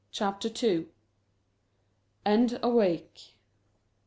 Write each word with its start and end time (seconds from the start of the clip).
CHAPTER 0.11 0.49
II. 0.65 0.87
AND 2.25 2.57
AWAKE. 2.63 3.35